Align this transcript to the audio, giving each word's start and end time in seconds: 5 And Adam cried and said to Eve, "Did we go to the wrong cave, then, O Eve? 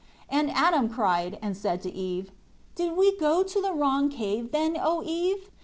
5 0.31 0.39
And 0.39 0.49
Adam 0.57 0.89
cried 0.89 1.37
and 1.43 1.55
said 1.55 1.79
to 1.83 1.93
Eve, 1.93 2.31
"Did 2.73 2.97
we 2.97 3.15
go 3.19 3.43
to 3.43 3.61
the 3.61 3.71
wrong 3.71 4.09
cave, 4.09 4.51
then, 4.51 4.75
O 4.81 5.03
Eve? 5.05 5.51